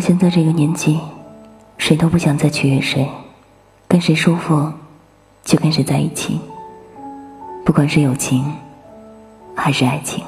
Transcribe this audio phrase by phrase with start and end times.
[0.00, 0.98] 现在这个年纪
[1.76, 3.06] 谁都不想再取悦谁
[3.86, 4.72] 跟谁舒服
[5.44, 6.40] 就跟谁在一起
[7.64, 8.44] 不管是友情
[9.54, 10.24] 还是爱情。